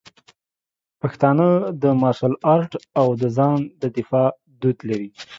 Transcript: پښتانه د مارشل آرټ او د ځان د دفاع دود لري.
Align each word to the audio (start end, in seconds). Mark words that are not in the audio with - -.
پښتانه 1.01 1.47
د 1.81 1.83
مارشل 2.01 2.33
آرټ 2.53 2.71
او 2.99 3.07
د 3.21 3.23
ځان 3.37 3.57
د 3.81 3.83
دفاع 3.97 4.27
دود 4.61 4.77
لري. 4.89 5.09